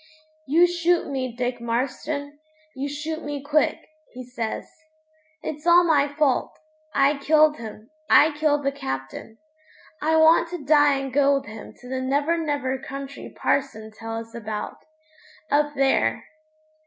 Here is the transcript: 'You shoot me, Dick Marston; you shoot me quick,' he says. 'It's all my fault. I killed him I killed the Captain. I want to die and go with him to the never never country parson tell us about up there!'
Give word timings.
'You 0.47 0.65
shoot 0.65 1.11
me, 1.11 1.35
Dick 1.35 1.61
Marston; 1.61 2.39
you 2.75 2.89
shoot 2.89 3.21
me 3.23 3.43
quick,' 3.43 3.87
he 4.13 4.23
says. 4.27 4.67
'It's 5.43 5.67
all 5.67 5.83
my 5.83 6.07
fault. 6.07 6.57
I 6.95 7.19
killed 7.19 7.57
him 7.57 7.91
I 8.09 8.31
killed 8.35 8.63
the 8.63 8.71
Captain. 8.71 9.37
I 10.01 10.15
want 10.15 10.49
to 10.49 10.65
die 10.65 10.95
and 10.95 11.13
go 11.13 11.35
with 11.35 11.45
him 11.45 11.75
to 11.81 11.87
the 11.87 12.01
never 12.01 12.35
never 12.35 12.79
country 12.79 13.29
parson 13.29 13.91
tell 13.91 14.17
us 14.17 14.33
about 14.33 14.77
up 15.51 15.75
there!' 15.75 16.25